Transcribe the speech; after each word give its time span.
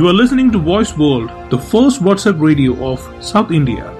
You 0.00 0.08
are 0.08 0.14
listening 0.14 0.50
to 0.52 0.58
Voice 0.58 0.96
World, 0.96 1.28
the 1.50 1.58
first 1.58 2.00
WhatsApp 2.00 2.40
radio 2.40 2.90
of 2.90 3.00
South 3.22 3.50
India. 3.50 3.99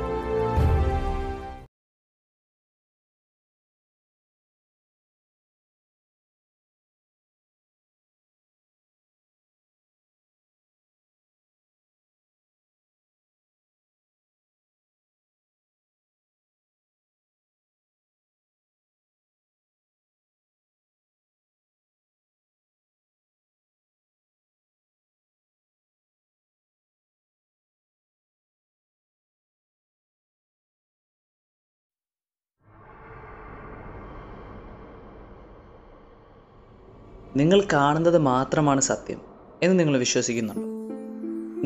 നിങ്ങൾ 37.36 37.62
കാണുന്നത് 37.72 38.18
മാത്രമാണ് 38.18 38.80
സത്യം 38.80 39.18
എന്ന് 39.62 39.78
നിങ്ങൾ 39.78 39.98
വിശ്വസിക്കുന്നുണ്ടോ? 39.98 40.62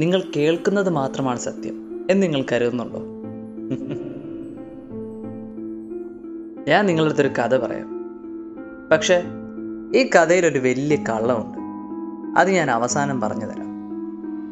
നിങ്ങൾ 0.00 0.23
കേൾക്കുന്നത് 0.37 0.90
മാത്രമാണ് 0.90 1.38
സത്യം 1.38 2.06
എന്ന് 2.10 2.23
നിങ്ങൾ 2.23 2.45
കരുതുന്നുണ്ടോ? 2.52 2.98
ഞാൻ 6.68 6.87
നിങ്ങളുടെ 6.87 7.14
അടുത്തൊരു 7.14 7.28
കഥ 7.28 7.56
പറയാം. 7.56 8.04
പക്ഷേ 8.92 9.23
ഈ 9.96 10.10
കഥയിൽ 10.16 10.46
ഒരു 10.46 10.59
വലിയ 10.59 10.96
കള്ളമുണ്ട്. 10.96 11.59
അത് 12.40 12.51
ഞാൻ 12.51 12.70
അവസാനം 12.70 13.20
പറഞ്ഞു 13.20 13.46
തരാം. 13.46 13.66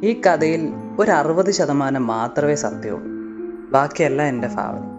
ഈ 0.04 0.20
കഥയിൽ 0.20 0.68
ഒരു 0.98 1.10
അറുപത് 1.10 1.50
ശതമാനം 1.50 2.06
മാത്രമേ 2.06 2.54
സത്യമുള്ളൂ. 2.54 3.12
ബാക്കിയെല്ലാം 3.70 4.28
എന്റെ 4.28 4.48
ഭാവന. 4.48 4.92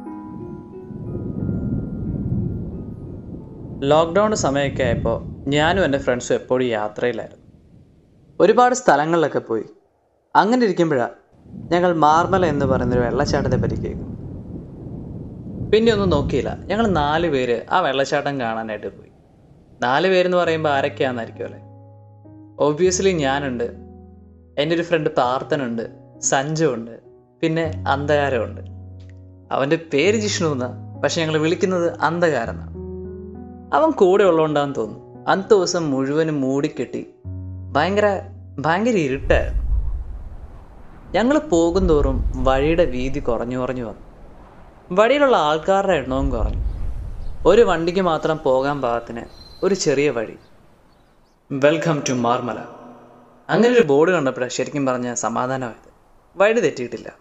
ലോക്ക്ഡൗൺ 3.87 4.35
സമയമൊക്കെ 4.35 4.83
ആയപ്പോൾ 4.83 5.32
ഞാനും 5.47 5.85
എന്റെ 5.85 5.97
ഫ്രണ്ട്സും 5.97 6.33
എപ്പോഴും 6.33 6.65
യാത്രയിലായിരുന്നു. 6.65 7.43
ഒരുപാട് 8.39 8.75
സ്ഥലങ്ങളിലൊക്കെ 8.75 9.39
പോയി. 9.39 9.63
അങ്ങനെ 10.35 10.63
ഇരിക്കുമ്പോഴാണ് 10.63 11.09
ഞങ്ങൾ 11.71 11.93
മാർമല 11.93 12.45
എന്ന് 12.45 12.65
പറയുന്നൊരു 12.65 13.01
വെള്ളച്ചാട്ടത്തെ 13.01 13.55
പറ്റി 13.55 13.75
കേൾക്കും 13.75 14.13
പിന്നെ 15.71 15.93
ഒന്നും 15.93 16.09
നോക്കിയില്ല. 16.09 16.59
ഞങ്ങൾ 16.67 16.87
നാല് 16.87 17.27
പേര് 17.27 17.61
ആ 17.71 17.79
വെള്ളച്ചാട്ടം 17.79 18.39
കാണാനായിട്ട് 18.39 18.97
പോയി. 18.97 19.11
നാല് 19.81 20.07
പേരെന്ന് 20.07 20.37
പറയുമ്പോൾ 20.37 20.69
ആരൊക്കെയാണെന്നായിരിക്കും 20.69 21.45
അല്ലേ? 21.45 21.59
ഒബ്വിയസ്ലി 22.59 23.11
ഞാനുണ്ട്. 23.11 23.63
എന്റെ 24.57 24.75
ഒരു 24.75 24.81
ഫ്രണ്ട് 24.81 25.09
പ്രാർത്ഥനുണ്ട് 25.09 25.89
സഞ്ജു 26.19 26.65
ഉണ്ട്. 26.65 26.99
പിന്നെ 27.41 27.83
അന്ധകാരമുണ്ട്. 27.87 28.61
അവന്റെ 29.51 29.75
പേര് 29.93 30.15
ജിഷ്ണു 30.15 30.47
എന്നാണ് 30.47 31.03
പക്ഷെ 31.03 31.21
ഞങ്ങൾ 31.21 31.37
വിളിക്കുന്നത് 31.37 31.99
അന്ധകാരം 32.01 32.51
എന്നാണ്. 32.51 32.73
അവൻ 33.75 33.91
കൂടെ 33.91 34.23
ഉള്ളതുകൊണ്ടാന്ന് 34.23 34.75
തോന്നുന്നു. 34.75 35.02
അന്നത്തെ 35.27 35.55
ദിവസം 35.55 35.91
മുഴുവനും 35.91 36.41
മൂടിക്കെട്ടി. 36.41 37.07
ഭയങ്കര 37.71 38.21
ഭയങ്കര 38.59 38.91
ഇരുട്ടായിരുന്നു. 38.91 39.63
ഞങ്ങൾ 41.11 41.37
പോകും 41.37 41.89
തോറും 41.89 42.31
വഴിയുടെ 42.35 42.85
വീതി 42.85 43.19
കുറഞ്ഞു 43.19 43.57
കുറഞ്ഞു 43.57 43.83
വന്നു. 43.83 44.01
വഴിയിലുള്ള 44.91 45.37
ആൾക്കാരുടെ 45.37 45.93
എണ്ണവും 45.93 46.29
കുറഞ്ഞു. 46.29 46.63
ഒരു 47.45 47.61
വണ്ടിക്ക് 47.61 47.99
മാത്രം 47.99 48.39
പോകാൻ 48.43 48.81
പാകത്തിന് 48.81 49.21
ഒരു 49.63 49.75
ചെറിയ 49.75 50.09
വഴി. 50.09 50.37
Welcome 51.51 52.03
to 52.09 52.13
Marmala. 52.13 52.59
അങ്ങനെ 53.49 53.73
ഒരു 53.73 53.83
ബോർഡ് 53.83 54.11
കണ്ടപ്പോഴാണ് 54.11 54.49
ശരിക്കും 54.49 54.85
പറഞ്ഞ 54.85 55.13
സമാധാനമായത്. 55.13 55.93
വഴി 56.35 56.59
തെറ്റിയിട്ടില്ല. 56.59 57.11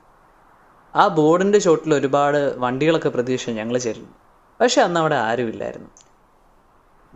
ആ 0.95 1.09
ബോർഡിന്റെ 1.09 1.59
ചോട്ടിൽ 1.59 1.95
ഒരുപാട് 1.95 2.59
വണ്ടികളൊക്കെ 2.59 3.09
പ്രതീക്ഷിച്ച് 3.09 3.53
ഞങ്ങൾ 3.53 3.79
ചെല്ലുന്നു. 3.79 4.13
പക്ഷെ 4.61 4.83
അന്ന് 4.83 5.01
അവിടെ 5.01 5.15
ആരുമില്ലായിരുന്നു. 5.15 5.89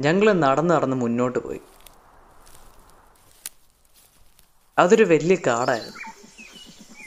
ഞങ്ങൾ 0.01 0.33
നടന്ന് 0.33 0.75
നടന്ന് 0.75 0.97
മുന്നോട്ട് 0.97 1.39
പോയി. 1.39 1.61
അതൊരു 4.79 5.05
വലിയ 5.05 5.37
കാടായിരുന്നു. 5.47 5.99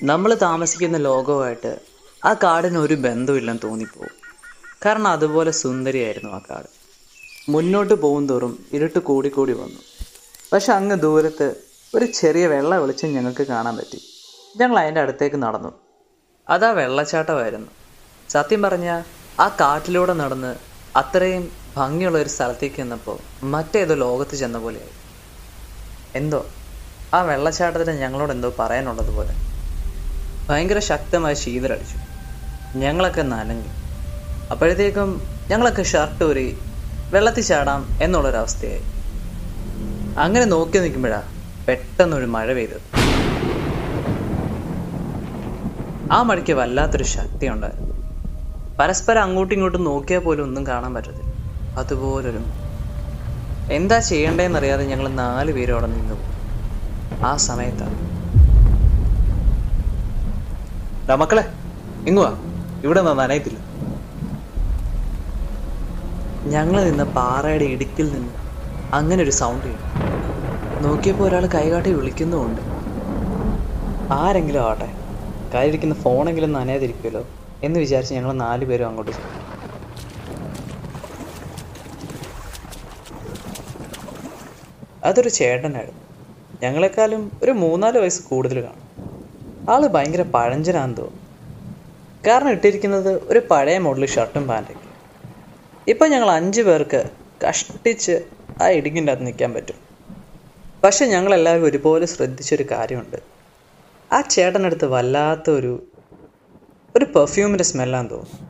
നമ്മൾ 0.03 0.33
താമസിക്കുന്ന 0.33 0.97
ലോകവുമായിട്ട് 0.97 1.79
ആ 2.25 2.33
കാടിന് 2.33 2.77
ഒരു 2.77 2.94
ബന്ധമില്ലെന്ന് 2.94 3.61
തോന്നിപ്പോവും. 3.63 4.09
കാരണം 4.85 5.07
അതുപോലെ 5.07 5.51
സുന്ദരിയായിരുന്നു 5.51 6.31
ആ 6.31 6.41
കാട്. 6.50 6.67
മുന്നോട്ട് 7.50 7.94
പോകും 7.94 8.27
തോറും 8.27 8.66
ഇരുട്ട് 8.73 9.00
കൂടിക്കൂടി 9.00 9.53
വന്നു. 9.53 9.81
പക്ഷെ 10.53 10.73
അങ്ങ് 10.73 10.95
ദൂരത്ത് 10.95 11.56
ഒരു 11.95 12.06
ചെറിയ 12.06 12.47
വെള്ള 12.47 12.77
വെളിച്ചം 12.77 13.13
ഞങ്ങൾക്ക് 13.13 13.44
കാണാൻ 13.44 13.77
പറ്റി. 13.77 14.01
ഞങ്ങൾ 14.57 14.79
അതിന്റെ 14.79 15.01
അടുത്തേക്ക് 15.01 15.35
നടന്നു. 15.35 15.73
അതാ 16.50 16.71
വെള്ളച്ചാട്ടമായിരുന്നു. 16.71 17.67
സത്യം 18.29 18.61
പറഞ്ഞാൽ 18.61 19.03
ആ 19.41 19.47
കാട്ടിലൂടെ 19.47 20.13
നടന്ന് 20.13 20.56
അത്രയും 20.95 21.59
ഭംഗിയുള്ള 21.78 22.18
ഒരു 22.18 22.30
സ്ഥലത്തേക്ക് 22.30 22.75
ചെന്നപ്പോൾ 22.75 23.46
മറ്റേതോ 23.46 23.96
ലോകത്ത് 23.96 24.35
ചെന്ന 24.35 24.57
പോലെയായി. 24.57 24.90
എന്തോ? 26.16 26.46
ആ 27.13 27.22
വെള്ളച്ചാട്ടത്തിന് 27.22 27.97
ഞങ്ങളോട് 27.97 28.31
എന്തോ 28.31 28.56
പറയാനുള്ളത് 28.59 29.12
പോലെ. 29.16 29.34
ഭയങ്കര 30.50 30.80
ശക്തമായ 30.80 31.34
ശീതലടിച്ചു 31.34 31.97
ഞങ്ങളൊക്കെ 32.78 33.22
നനഞ്ഞു. 33.22 33.72
അപ്പോഴത്തേക്കും 34.52 35.09
ഞങ്ങളൊക്കെ 35.52 35.84
ഷർട്ട് 35.84 36.24
ഊരി 36.24 36.57
വെള്ളത്തിൽ 37.13 37.44
ചാടാം 37.44 38.00
എന്നുള്ളൊരവസ്ഥയായി. 38.01 38.84
അങ്ങനെ 40.18 40.46
നോക്കി 40.46 40.78
നിൽക്കുമ്പോഴാ 40.78 41.24
പെട്ടെന്നൊരു 41.68 42.25
മഴ 42.25 42.53
പെയ്തത്. 42.53 42.81
ആ 46.12 46.24
മഴയ്ക്ക് 46.24 46.51
വല്ലാത്തൊരു 46.51 47.03
ശക്തി 47.03 47.47
ഉണ്ടായിരുന്നു 47.47 47.94
പരസ്പരം 48.80 49.22
അങ്ങോട്ടും 49.22 49.56
ഇങ്ങോട്ടും 49.56 49.84
നോക്കിയാൽ 49.84 50.22
പോലും 50.22 50.44
ഒന്നും 50.44 50.68
കാണാൻ 50.68 50.94
പറ്റത്തില്ല. 50.94 51.28
അതുപോലൊരു 51.79 52.41
എന്താ 53.69 54.00
ചെയ്യണ്ടേന്നറിയാതെ 54.09 54.84
ഞങ്ങൾ 54.91 55.07
നാല് 55.22 55.51
പേരും 55.51 55.73
അവിടെ 55.73 55.88
നിന്നു 55.88 56.17
ആ 57.22 57.31
സമയത്താണ് 57.47 57.97
"ഡാ 61.07 61.16
മക്കളെ 61.22 61.44
ഇങ്ങുവാ 62.06 62.31
ഇവിടെ 62.84 63.01
നിന്ന് 63.01 63.22
നനയത്തില്ല 63.22 63.59
ഞങ്ങൾ 66.45 66.78
നിന്ന 66.84 67.03
പാറയുടെ 67.18 67.66
ഇടുക്കിൽ 67.66 68.07
നിന്ന് 68.13 68.34
അങ്ങനെ 68.91 69.23
ഒരു 69.23 69.31
സൗണ്ട് 69.31 69.68
കേട്ടു 69.68 69.88
നോക്കിയപ്പോൾ 70.79 71.25
ഒരാൾ 71.28 71.45
കൈകാട്ടി 71.56 71.91
വിളിക്കുന്നുമുണ്ട്. 71.94 72.62
ആരെങ്കിലും 74.09 74.62
ആവട്ടെ. 74.66 74.89
കയ്യിലിരിക്കുന്ന 75.51 75.95
ഫോണെങ്കിലും 76.03 76.51
നനയാതിരിക്കുമല്ലോ 76.51 77.23
എന്ന് 77.62 77.79
വിചാരിച്ച് 77.79 78.13
ഞങ്ങൾ 78.13 78.31
നാല് 78.44 78.66
പേരും 78.66 78.88
അങ്ങോട്ട് 78.88 79.12
ചെന്നു. 79.12 79.34
അതൊരു 85.04 85.30
ചേട്ടനായിരുന്നു. 85.30 86.02
ഞങ്ങളെക്കാളും 86.64 87.32
ഒരു 87.44 87.52
മൂന്നാൽ 87.52 87.98
വയസ്സ് 87.98 88.24
കൂടുതൽ 88.24 88.64
കാണും. 88.64 88.90
ആൾ 89.70 89.88
ഭയങ്കര 89.88 90.22
പഴഞ്ചനാന്ന് 90.22 90.98
തോന്നുന്നു. 90.98 91.20
കാരണം 92.28 92.50
ഇട്ടിരിക്കുന്നത് 92.50 93.24
ഒരു 93.24 93.42
പഴയ 93.52 93.78
മോഡൽ 93.78 94.06
ഷർട്ടും 94.06 94.48
പാന്റൊക്കെ 94.48 94.90
ഇപ്പം 95.88 96.10
ഞങ്ങൾ 96.10 96.32
അഞ്ച് 96.32 96.62
പേർക്ക് 96.62 97.10
കഷ്ടിച്ച് 97.48 98.26
ആ 98.62 98.68
ഇടുങ്ങിന്റെ 98.68 99.12
അകത്ത് 99.12 99.28
നിൽക്കാൻ 99.28 99.54
പറ്റും. 99.54 99.76
പക്ഷെ 100.84 101.06
ഞങ്ങളെല്ലാവരും 101.06 101.66
ഒരുപോലെ 101.66 102.06
ശ്രദ്ധിച്ചൊരു 102.06 102.66
കാര്യമുണ്ട്. 102.72 103.18
ആ 104.14 104.22
ചേട്ടനടുത്ത് 104.22 104.86
വല്ലാത്തൊരു 104.86 105.88
ഒരു 106.96 107.06
പെർഫ്യൂമിന്റെ 107.06 107.64
സ്മെല്ലാന്ന് 107.64 108.12
തോന്നുന്നു. 108.12 108.50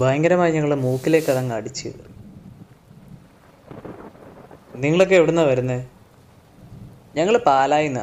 ഭയങ്കരമായി 0.00 0.52
ഞങ്ങളുടെ 0.52 0.76
മൂക്കിലേക്ക് 0.76 1.30
അതങ്ങ് 1.30 1.54
അടിച്ചു 1.54 1.92
നിങ്ങളൊക്കെ 4.82 5.14
എവിടുന്നാ 5.14 5.42
വരുന്നത് 5.42 5.82
ഞങ്ങൾ 7.16 7.34
പാലായിന്ന. 7.48 8.00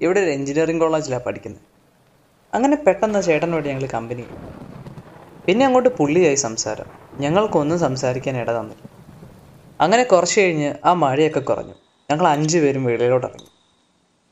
ഇവിടെ 0.00 0.20
ഒരു 0.20 0.30
എഞ്ചിനീയറിംഗ് 0.30 0.82
കോളേജിലാണ് 0.82 1.24
പഠിക്കുന്നത് 1.26 1.62
അങ്ങനെ 2.52 2.76
പെട്ടെന്ന് 2.76 3.22
ചേട്ടനോട് 3.22 3.66
ഞങ്ങൾ 3.68 3.86
കമ്പനി 3.86 4.24
പിന്നെ 5.46 5.62
അങ്ങോട്ട് 5.66 5.90
പുള്ളിയായി 5.98 6.38
സംസാരം. 6.46 6.88
ഞങ്ങൾക്കൊന്നും 7.20 7.78
സംസാരിക്കാൻ 7.78 8.34
ഇട 8.42 8.50
തന്നില്ല. 8.58 8.84
അങ്ങനെ 9.80 10.02
കുറച്ച് 10.02 10.40
കഴിഞ്ഞ് 10.40 10.74
ആ 10.84 10.92
മഴയൊക്കെ 11.02 11.40
കുറഞ്ഞു. 11.40 11.76
ഞങ്ങൾ 12.08 12.26
അഞ്ച് 12.28 12.58
പേരും 12.58 12.84
വെളിയിലോട്ട് 12.84 13.26
ഇറങ്ങി 13.26 13.50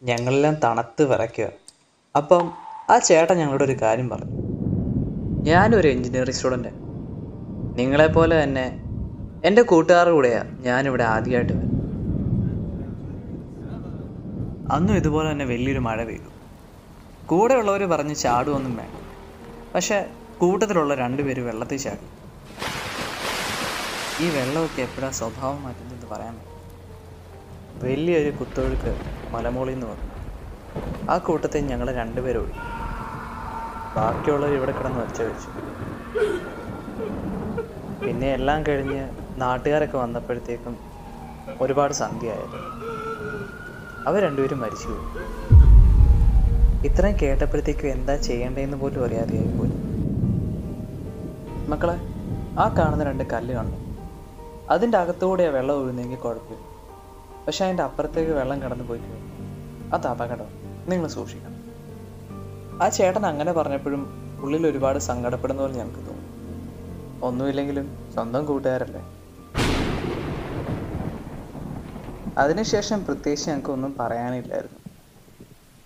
ഞങ്ങളെല്ലാം 0.02 0.54
തണുത്ത് 0.64 1.02
വിറയ്ക്കുക. 1.02 1.48
അപ്പം 2.14 2.44
ആ 2.90 2.98
ചേട്ടൻ 3.08 3.36
ഞങ്ങളോട് 3.38 3.64
ഒരു 3.64 3.76
കാര്യം 3.82 4.08
പറഞ്ഞു. 4.08 4.36
ഞാനൊരു 5.50 5.88
എഞ്ചിനീയറിംഗ് 5.88 6.38
സ്റ്റുഡന്റാണ് 6.38 6.78
നിങ്ങളെപ്പോലെ 7.76 8.36
തന്നെ 8.42 8.66
എന്റെ 9.44 9.62
കൂട്ടുകാരുടെ 9.62 10.14
കൂടെയാണ് 10.16 10.50
ഞാനിവിടെ 10.64 11.04
ആദ്യമായിട്ട് 11.04 11.52
വരുന്നത്. 11.52 11.69
അന്നും 14.70 14.94
ഇതുപോലെ 14.96 15.32
തന്നെ 15.32 15.44
വലിയൊരു 15.44 15.78
മഴ 15.78 16.04
പെയ്തു. 16.04 16.30
കൂടെയുള്ളവർ 17.26 17.84
പറഞ്ഞ് 17.84 18.14
ചാടുമൊന്നും 18.14 18.76
വേണ്ട. 18.76 18.96
പക്ഷെ 19.74 20.10
കൂട്ടത്തിലുള്ള 20.38 20.94
രണ്ടുപേര് 20.94 21.40
വെള്ളത്തിൽ 21.40 21.76
ചാടി. 21.76 22.06
ഈ 24.24 24.28
വെള്ളമൊക്കെ 24.30 24.82
എപ്പോഴാണ് 24.82 25.12
സ്വഭാവം 25.12 25.62
മാറ്റുന്നതെന്ന് 25.62 26.06
പറയാൻ 26.06 26.34
പറ്റും 26.36 26.56
വലിയൊരു 27.84 28.30
കുത്തൊഴുക്ക് 28.30 28.92
മലമുകളിൽ 29.30 29.72
നിന്ന് 29.72 29.86
വന്നു. 29.86 30.06
ആ 31.10 31.18
കൂട്ടത്തിൽ 31.18 31.66
ഞങ്ങൾ 31.66 31.94
രണ്ടുപേരും 31.94 32.52
ബാക്കിയുള്ളവർ 33.96 34.54
ഇവിടെ 34.54 34.72
കിടന്ന് 34.72 35.00
ഒച്ച 35.00 35.22
വെച്ചു. 35.22 35.48
പിന്നെ 38.04 38.32
എല്ലാം 38.32 38.66
കഴിഞ്ഞ് 38.66 39.00
നാട്ടുകാരൊക്കെ 39.40 39.98
വന്നപ്പോഴത്തേക്കും 39.98 40.76
ഒരുപാട് 41.60 41.92
സന്ധ്യയായിരുന്നു 41.92 42.89
അവർ 44.06 44.22
രണ്ടുപേരും 44.22 44.58
മരിച്ചുപോയി 44.58 45.30
ഇത്രയും 46.86 47.16
കേട്ടപ്പോഴത്തേക്കും 47.22 47.88
എന്താ 47.88 48.16
ചെയ്യേണ്ടതെന്ന് 48.16 48.76
പോലും 48.76 49.04
അറിയാതെയായി 49.04 49.46
പോയി. 49.46 49.70
മക്കളെ 51.70 51.98
ആ 52.60 52.68
കാണുന്ന 52.68 53.04
രണ്ട് 53.04 53.24
കല്ല് 53.24 53.54
കണ്ടു. 53.54 53.76
അതിന്റെ 54.72 54.98
ആ 54.98 55.48
വെള്ളം 55.48 55.74
ഒഴുകുന്നെങ്കിൽ 55.74 56.18
കുഴപ്പമില്ല. 56.18 56.64
പക്ഷെ 57.46 57.64
അതിന്റെ 57.64 57.82
അപ്പുറത്തേക്ക് 57.82 58.32
വെള്ളം 58.32 58.62
കടന്നു 58.62 58.84
പോയി 58.84 59.00
അത് 59.92 60.06
അപകടം. 60.06 60.46
നിങ്ങൾ 60.88 61.08
സൂക്ഷിക്കണം. 61.08 61.60
ആ 62.82 62.88
ചേട്ടൻ 62.88 63.26
അങ്ങനെ 63.26 63.52
പറഞ്ഞപ്പോഴും 63.52 64.06
ഉള്ളിൽ 64.40 64.66
ഒരുപാട് 64.66 64.98
സങ്കടപ്പെടുന്ന 64.98 65.62
പോലെ 65.62 65.74
ഞങ്ങൾക്ക് 65.74 66.06
തോന്നി. 66.06 66.20
ഒന്നുമില്ലെങ്കിലും 67.24 68.10
സ്വന്തം 68.14 68.46
കൂട്ടുകാരല്ലേ? 68.46 69.19
അതിനുശേഷം 72.38 73.04
പ്രത്യേകിച്ച് 73.04 73.50
ഞങ്ങൾക്ക് 73.50 73.70
ഒന്നും 73.70 73.96
പറയാനില്ലായിരുന്നു. 74.00 74.78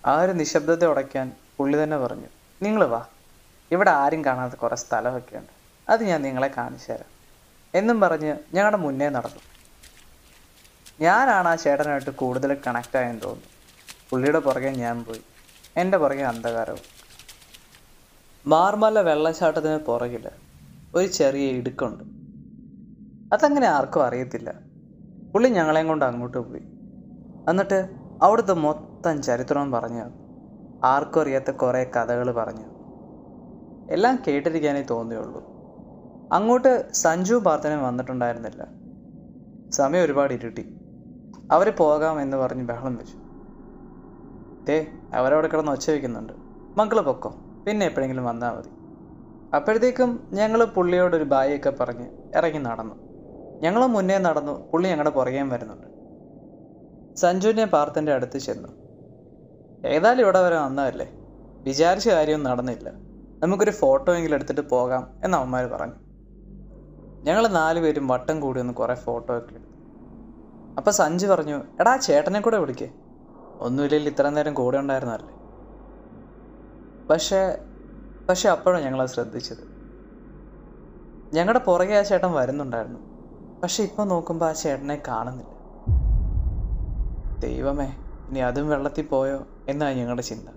ആ 0.05 0.21
ഒരു 0.21 0.31
നിശബ്ദത 0.31 0.85
ഉടയ്ക്കാൻ 0.85 1.31
പുള്ളി 1.57 1.83
തന്നെ 1.83 1.97
പറഞ്ഞു 1.97 2.25
നിങ്ങൾ 2.61 2.85
വാ. 2.85 3.05
ഇവിടെ 3.71 3.91
ആരും 3.91 4.25
കാണാത്ത 4.25 4.53
കുറേ 4.53 4.75
സ്ഥലമൊക്കെ 4.75 5.37
ഉണ്ട്. 5.37 5.51
അത് 5.91 6.03
ഞാൻ 6.03 6.21
നിങ്ങളെ 6.21 6.51
കാണിച്ചു 6.57 6.91
തരാം. 6.91 7.15
എന്നും 7.75 7.99
പറഞ്ഞ് 7.99 8.37
ഞങ്ങളുടെ 8.53 8.77
മുന്നേ 8.77 9.09
നടന്നു. 9.09 9.39
ഞാനാണ് 11.01 11.47
ആ 11.47 11.55
ചേട്ടനായിട്ട് 11.55 12.09
കൂടുതൽ 12.09 12.57
കണക്റ്റ് 12.67 12.97
ആയെന്ന് 12.97 13.21
തോന്നുന്നു. 13.21 13.49
പുള്ളിയുടെ 14.09 14.39
പുറകെ 14.39 14.69
ഞാൻ 14.69 15.03
പോയി. 15.03 15.21
എന്റെ 15.77 15.97
പുറകെ 15.97 16.23
അന്ധകാരവും. 16.23 16.95
മാർമല 18.47 18.99
വെള്ളച്ചാട്ടത്തിന് 18.99 19.77
പുറകിൽ 19.77 20.29
ഒരു 20.95 21.07
ചെറിയ 21.07 21.47
ഇടുക്കുണ്ട്. 21.47 22.03
അതങ്ങനെ 23.35 23.67
ആർക്കും 23.67 24.05
അറിയത്തില്ല. 24.05 24.74
പുള്ളി 25.35 25.49
ഞങ്ങളെയും 25.49 25.87
കൊണ്ട് 25.87 26.05
അങ്ങോട്ട് 26.05 26.37
പോയി. 26.37 26.61
എന്നിട്ട് 27.49 27.89
അവിടുത്തെ 28.21 28.53
മൊത്തം 28.53 29.21
ചരിത്രം 29.21 29.71
പറഞ്ഞു. 29.71 30.05
ആർക്കും 30.83 31.21
അറിയാത്ത 31.21 31.51
കുറേ 31.51 31.83
കഥകൾ 31.83 32.31
പറഞ്ഞു. 32.31 32.65
എല്ലാം 33.89 34.23
കേട്ടിരിക്കാനേ 34.27 34.81
തോന്നിയുള്ളൂ. 34.81 35.41
അങ്ങോട്ട് 36.31 36.93
സഞ്ജു 36.93 37.35
പ്രാർത്ഥന 37.35 37.75
വന്നിട്ടുണ്ടായിരുന്നില്ല. 37.75 38.67
സമയം 39.71 40.03
ഒരുപാട് 40.03 40.33
ഇരുട്ടി. 40.33 40.79
അവർ 41.51 41.75
പോകാം 41.77 42.21
എന്ന് 42.21 42.37
പറഞ്ഞ് 42.37 42.63
ബഹളം 42.63 42.95
വെച്ചു. 42.95 43.17
ദേ 44.67 44.87
അവരവിടെ 45.13 45.47
കിടന്ന് 45.47 45.71
ഒച്ച 45.71 45.89
വയ്ക്കുന്നുണ്ട് 45.89 46.33
മക്കൾ 46.77 47.01
പൊക്കോ 47.01 47.29
പിന്നെ 47.67 47.85
എപ്പോഴെങ്കിലും 47.85 48.25
വന്നാൽ 48.25 48.51
മതി. 48.51 48.69
അപ്പോഴത്തേക്കും 49.55 50.29
ഞങ്ങൾ 50.33 50.65
പുള്ളിയോടൊരു 50.65 51.23
ബായൊക്കെ 51.23 51.69
പറഞ്ഞ് 51.69 52.07
ഇറങ്ങി 52.35 52.59
നടന്നു. 52.59 53.04
ഞങ്ങൾ 53.61 53.85
മുന്നേ 53.85 54.17
നടന്നു. 54.17 54.69
പുള്ളി 54.71 54.89
ഞങ്ങളുടെ 54.89 55.09
പുറകേയും 55.09 55.49
വരുന്നുണ്ട്. 55.49 55.87
സഞ്ജുവിനെ 57.15 57.65
പാർത്തിന്റെ 57.65 58.13
അടുത്ത് 58.13 58.37
ചെന്നു. 58.37 58.69
ഏതായാലും 59.83 60.23
ഇവിടെ 60.23 60.41
വരെ 60.41 60.55
വന്നതല്ലേ? 60.55 61.07
വിചാരിച്ച 61.65 62.09
കാര്യമൊന്നും 62.09 62.51
നടന്നില്ല. 62.51 62.89
നമുക്കൊരു 63.43 63.71
ഫോട്ടോ 63.71 64.15
എങ്കിലും 64.15 64.35
എടുത്തിട്ട് 64.35 64.61
പോകാം 64.61 65.13
എന്ന് 65.23 65.37
അവന്മാർ 65.37 65.65
പറഞ്ഞു. 65.65 65.93
ഞങ്ങൾ 67.23 67.47
നാലുപേരും 67.47 68.07
വട്ടം 68.07 68.39
കൂടി 68.39 68.59
ഒന്ന് 68.59 68.73
കുറേ 68.73 68.95
ഫോട്ടോ 68.95 69.37
ഒക്കെ 69.37 69.55
എടുത്തു. 69.55 69.77
അപ്പം 70.77 70.93
സഞ്ജു 70.93 71.27
പറഞ്ഞു 71.27 71.63
എടാ 71.79 71.97
ചേട്ടനെ 71.97 72.39
കൂടെ 72.39 72.57
വിളിക്കേ. 72.57 72.89
ഒന്നുമില്ലെങ്കിൽ 73.59 74.11
ഇത്ര 74.11 74.29
നേരം 74.29 74.53
കൂടെ 74.53 74.77
ഉണ്ടായിരുന്നല്ലേ 74.77 75.33
പക്ഷേ 77.09 77.57
പക്ഷെ 78.29 78.49
അപ്പോഴാണ് 78.49 78.83
ഞങ്ങളത് 78.83 79.09
ശ്രദ്ധിച്ചത്. 79.09 79.63
ഞങ്ങളുടെ 81.33 81.59
പുറകെ 81.59 81.93
ആ 81.93 82.01
ചേട്ടൻ 82.01 82.31
വരുന്നുണ്ടായിരുന്നു. 82.33 82.99
പക്ഷെ 83.63 83.83
ഇപ്പം 83.83 84.07
നോക്കുമ്പോൾ 84.07 84.49
ആ 84.49 84.53
ചേട്ടനെ 84.53 85.01
കാണുന്നില്ല. 85.07 85.51
ദൈവമേ 87.41 87.87
ഇനി 88.29 88.39
അതും 88.39 88.69
വെള്ളത്തിൽ 88.69 89.07
പോയോ 89.07 89.47
എന്നാണ് 89.67 89.95
ഞങ്ങളുടെ 89.95 90.21
ചിന്ത. 90.21 90.47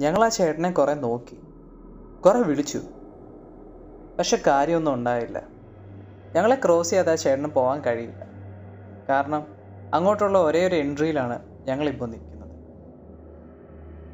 ഞങ്ങൾ 0.00 0.24
ആ 0.24 0.28
ചേട്ടനെ 0.28 0.70
കുറേ 0.70 0.94
നോക്കി 0.94 1.36
കുറേ 2.24 2.40
വിളിച്ചു. 2.40 2.80
പക്ഷെ 4.18 4.42
കാര്യമൊന്നും 4.46 4.94
ഉണ്ടായില്ല. 4.94 5.38
ഞങ്ങളെ 6.36 6.56
ക്രോസ് 6.64 6.90
ചെയ്യാതെ 6.90 7.12
ആ 7.12 7.14
ചേട്ടന് 7.14 7.48
പോകാൻ 7.48 7.80
കഴിയില്ല. 7.86 8.22
കാരണം 9.08 9.42
അങ്ങോട്ടുള്ള 9.94 10.38
ഒരേ 10.38 10.66
ഒരു 10.66 10.74
എൻട്രിയിലാണ് 10.74 11.36
ഞങ്ങളിപ്പോൾ 11.68 12.08
നിൽക്കുന്നത്. 12.10 12.54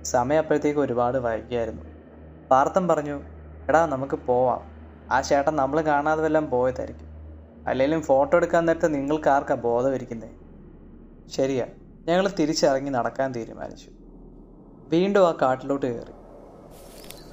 സമയം 0.05 0.39
അപ്പോഴത്തേക്ക് 0.39 0.81
ഒരുപാട് 0.81 1.19
വൈകിയായിരുന്നു. 1.19 1.85
പാർത്ഥം 2.51 2.89
പറഞ്ഞു 2.89 3.17
എടാ 3.69 3.87
നമുക്ക് 3.87 4.15
പോവാം. 4.15 4.63
ആ 5.11 5.21
ചേട്ടൻ 5.21 5.57
നമ്മൾ 5.57 5.81
കാണാതെ 5.81 6.23
വല്ലതും 6.23 6.51
പോയതായിരിക്കും. 6.51 7.08
അല്ലെങ്കിലും 7.69 8.03
ഫോട്ടോ 8.03 8.37
എടുക്കാൻ 8.37 8.65
നേരത്തെ 8.67 8.87
നിങ്ങൾക്ക് 8.87 9.29
ആർക്കാ 9.29 9.55
ബോധമിരിക്കുന്നത് 9.55 10.31
ശരിയാ 11.31 11.67
ഞങ്ങൾ 12.07 12.29
തിരിച്ചിറങ്ങി 12.29 12.91
നടക്കാൻ 12.91 13.35
തീരുമാനിച്ചു. 13.35 13.91
വീണ്ടും 14.89 15.29
ആ 15.29 15.33
കാട്ടിലോട്ട് 15.43 15.87
കയറി. 15.87 16.13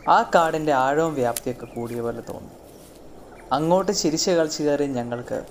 ആ 0.10 0.32
കാടിന്റെ 0.36 0.74
ആഴവും 0.74 1.14
വ്യാപ്തിയൊക്കെ 1.14 1.66
കൂടിയ 1.66 2.02
പോലെ 2.02 2.22
തോന്നി. 2.30 2.52
അങ്ങോട്ട് 3.52 3.92
ചിരിച്ച് 3.92 4.32
കളിച്ച് 4.32 4.64
കയറി 4.64 4.86
ഞങ്ങൾക്ക് 4.88 5.46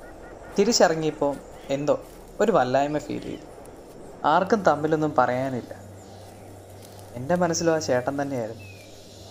തിരിച്ചിറങ്ങിയപ്പോൾ 0.59 1.37
എന്തോ 1.71 2.01
ഒരു 2.41 2.53
വല്ലായ്മ 2.53 2.99
ഫീൽ 2.99 3.23
ചെയ്തു. 3.23 3.47
ആർക്കും 4.27 4.63
തമ്മിലൊന്നും 4.63 5.15
പറയാനില്ല. 5.19 5.75
എന്റെ 7.15 7.35
മനസ്സിലും 7.35 7.75
ആ 7.75 7.79
ചേട്ടൻ 7.79 8.23
തന്നെയായിരുന്നു. 8.23 8.63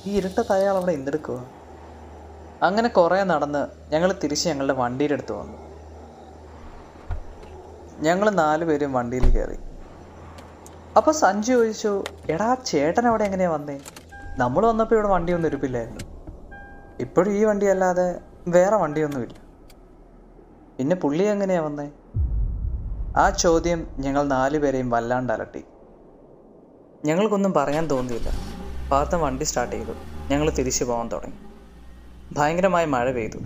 ഈ 0.06 0.18
ഇരുട്ടത്ത് 0.18 0.54
അയാൾ 0.54 0.76
അവിടെ 0.76 0.92
എന്തെടുക്കുക 0.92 1.63
അങ്ങനെ 2.64 2.90
കുറേ 2.90 3.24
നടന്ന് 3.24 3.92
ഞങ്ങൾ 3.92 4.16
തിരിച്ച് 4.24 4.50
ഞങ്ങളുടെ 4.50 4.74
വണ്ടിയുടെ 4.74 5.14
അടുത്ത് 5.14 5.32
വന്നു. 5.32 5.58
ഞങ്ങൾ 8.00 8.30
നാലുപേരും 8.30 8.94
വണ്ടിയിൽ 8.94 9.32
കയറി. 9.32 9.58
അപ്പോൾ 10.98 11.12
സഞ്ജു 11.12 11.54
ചോദിച്ചു 11.54 12.04
എടാ 12.30 12.56
ചേട്ടൻ 12.66 13.08
അവിടെ 13.08 13.24
എങ്ങനെയാ 13.24 13.50
വന്നേ? 13.50 13.80
നമ്മൾ 14.38 14.66
വന്നപ്പോൾ 14.66 14.96
ഇവിടെ 14.96 15.08
വണ്ടിയൊന്നും 15.08 15.50
ഇരുപ്പില്ലായിരുന്നു 15.50 16.00
ഇപ്പോഴും 17.00 17.32
ഈ 17.32 17.44
വണ്ടി 17.44 17.66
അല്ലാതെ 17.66 18.20
വേറെ 18.48 18.76
വണ്ടിയൊന്നുമില്ല. 18.76 19.36
പിന്നെ 20.78 20.96
പുള്ളി 20.96 21.24
എങ്ങനെയാ 21.24 21.62
വന്നേ? 21.62 21.92
ആ 23.18 23.30
ചോദ്യം 23.30 23.88
ഞങ്ങൾ 24.00 24.24
നാലുപേരെയും 24.28 24.90
വല്ലാണ്ട് 24.90 25.34
അലട്ടി 25.34 25.64
ഞങ്ങൾക്കൊന്നും 27.06 27.54
പറയാൻ 27.54 27.88
തോന്നിയില്ല. 27.88 28.30
പാർത്ഥം 28.92 29.22
വണ്ടി 29.22 29.44
സ്റ്റാർട്ട് 29.44 29.76
ചെയ്തു. 29.76 29.92
ഞങ്ങൾ 30.30 30.50
തിരിച്ചു 30.50 30.84
പോകാൻ 30.84 31.12
തുടങ്ങി. 31.12 31.53
ഭയങ്കരമായ 32.36 32.86
മഴ 32.86 33.12
പെയ്തു. 33.12 33.40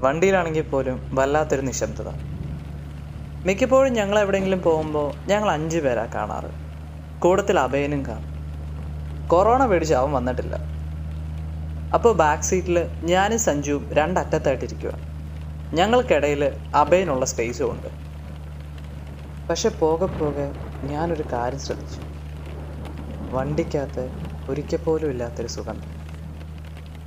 വണ്ടിയിലാണെങ്കിൽ 0.00 0.62
പോലും 0.62 1.08
വല്ലാത്തൊരു 1.12 1.60
നിശബ്ദത. 1.60 2.08
മിക്കപ്പോഴും 3.44 3.92
ഞങ്ങൾ 3.92 4.18
എവിടെയെങ്കിലും 4.18 4.62
പോകുമ്പോൾ 4.62 5.28
ഞങ്ങൾ 5.28 5.50
അഞ്ചു 5.50 5.78
പേരാ 5.78 6.08
കാണാറ്. 6.14 6.50
കൂടത്തിൽ 7.22 7.58
അഭയനും 7.58 8.06
കാണും. 8.06 8.30
കൊറോണ 9.30 9.66
പേടിച്ച് 9.66 9.94
അവൻ 9.94 10.12
വന്നിട്ടില്ല. 10.12 10.54
അപ്പോൾ 11.92 12.14
ബാക്ക് 12.14 12.42
സീറ്റിൽ 12.42 12.76
ഞാനും 13.04 13.38
സഞ്ജുവും 13.38 13.88
രണ്ടറ്റത്തായിട്ടിരിക്കുക 13.92 14.92
ഞങ്ങൾക്കിടയിൽ 15.72 16.42
അഭയനുള്ള 16.74 17.24
സ്പേസും 17.24 17.72
ഉണ്ട്. 17.72 17.90
പക്ഷെ 19.48 19.68
പോകെ 19.80 20.06
പോകെ 20.18 20.46
ഞാനൊരു 20.84 21.24
കാര്യം 21.32 21.58
ശ്രദ്ധിച്ചു. 21.58 22.02
വണ്ടിക്കകത്ത് 23.32 24.04
ഒരിക്കൽ 24.48 24.76
പോലും 24.76 25.10
ഇല്ലാത്തൊരു 25.10 25.46
സുഖം. 25.46 25.78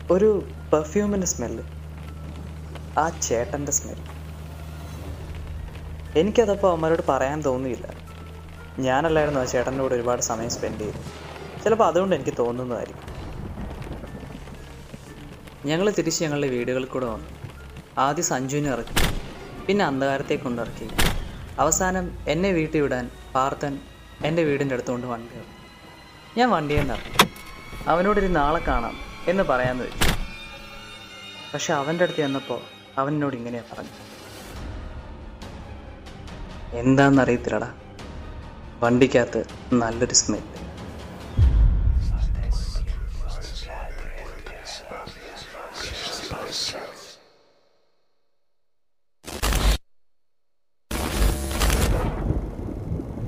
ഒരു 0.09 0.29
പെർഫ്യൂമിന്റെ 0.75 1.27
സ്മെല്ല്. 1.27 1.63
ആ 2.99 3.09
ചേട്ടന്റെ 3.09 3.71
സ്മെല്ല് 3.71 4.11
എനിക്കതപ്പോൾ 6.19 6.69
അവന്മാരോട് 6.71 7.03
പറയാൻ 7.09 7.41
തോന്നിയില്ല. 7.41 7.87
ഞാനല്ലായിരുന്നു 8.79 9.39
ആ 9.39 9.45
ചേട്ടന്റെ 9.45 9.81
കൂടെ 9.83 9.95
ഒരുപാട് 9.95 10.21
സമയം 10.21 10.49
സ്പെൻഡ് 10.49 10.79
ചെയ്തു 10.79 10.97
ചിലപ്പോൾ 11.63 11.87
അതുകൊണ്ട് 11.87 12.15
എനിക്ക് 12.15 12.33
തോന്നുന്നതായിരിക്കും. 12.39 13.03
ഞങ്ങൾ 15.65 15.89
തിരിച്ച് 15.89 16.23
ഞങ്ങളുടെ 16.23 16.47
വീടുകളിൽ 16.47 16.85
കൂടെ 16.85 17.05
വന്നു. 17.05 17.29
ആദ്യം 17.97 18.25
സഞ്ജുവിനെ 18.25 18.69
ഇറക്കി. 18.69 18.95
പിന്നെ 19.67 19.85
അന്ധകാരത്തെ 19.85 20.35
കൊണ്ടിറക്കി 20.35 20.89
അവസാനം 21.59 22.17
എന്നെ 22.27 22.51
വീട്ടിൽ 22.51 22.81
വിടാൻ 22.81 23.09
പാർത്ഥൻ 23.35 23.79
എന്റെ 24.25 24.43
വീടിന്റെ 24.43 24.75
അടുത്തുകൊണ്ട് 24.75 25.07
വണ്ടി 25.07 25.41
ഞാൻ 26.39 26.49
വണ്ടിയിൽ 26.49 26.79
നിന്ന് 26.79 26.97
അവനോടൊരു 27.89 28.27
നാളെ 28.27 28.59
കാണാം 28.59 28.95
എന്ന് 29.27 29.43
പറയാമെന്ന് 29.43 29.83
വെച്ചു. 29.83 30.14
പക്ഷെ 31.55 31.73
അവന്റെ 31.73 32.03
അടുത്ത് 32.03 32.17
ചെന്നപ്പോൾ 32.17 32.61
അവനോട് 32.97 33.35
ഇങ്ങനെയാ 33.35 33.63
പറഞ്ഞു 33.69 33.93
എന്താണെന്നറിയത്തില്ലടാ 36.77 37.69
വണ്ടിക്കകത്ത് 38.81 39.41
നല്ലൊരു 39.73 40.15
സ്മെൽ 40.15 40.45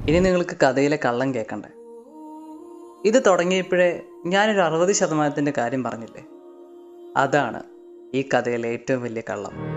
ഇനി 0.07 0.19
നിങ്ങൾക്ക് 0.19 0.55
കഥയിലെ 0.63 0.99
കള്ളം 1.05 1.33
കേൾക്കണ്ടേ 1.35 1.71
ഇത് 3.05 3.25
തുടങ്ങിയപ്പോഴേ 3.25 3.89
ഞാനൊരു 4.25 4.61
അറുപത് 4.61 4.91
ശതമാനത്തിന്റെ 4.91 5.53
കാര്യം 5.57 5.83
പറഞ്ഞില്ലേ? 5.83 6.23
അതാണ് 7.17 7.59
ഈ 8.15 8.29
കഥയിലെ 8.33 8.69
ഏറ്റവും 8.69 9.01
വലിയ 9.01 9.21
കള്ളം. 9.21 9.76